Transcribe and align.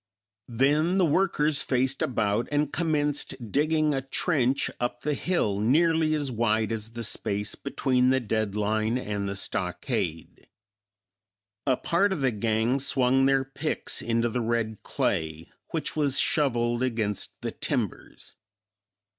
Then 0.49 0.97
the 0.97 1.05
workers 1.05 1.61
faced 1.61 2.01
about 2.01 2.47
and 2.51 2.73
commenced 2.73 3.35
digging 3.51 3.93
a 3.93 4.01
trench 4.01 4.71
up 4.79 5.01
the 5.01 5.13
hill 5.13 5.59
nearly 5.59 6.15
as 6.15 6.31
wide 6.31 6.71
as 6.71 6.93
the 6.93 7.03
space 7.03 7.53
between 7.53 8.09
the 8.09 8.19
dead 8.19 8.55
line 8.55 8.97
and 8.97 9.29
the 9.29 9.35
stockade. 9.35 10.47
A 11.67 11.77
part 11.77 12.11
of 12.11 12.21
the 12.21 12.31
gang 12.31 12.79
swung 12.79 13.27
their 13.27 13.43
picks 13.45 14.01
into 14.01 14.27
the 14.27 14.41
red 14.41 14.81
clay 14.81 15.51
which 15.69 15.95
was 15.95 16.17
shoveled 16.19 16.81
against 16.81 17.33
the 17.41 17.51
timbers. 17.51 18.35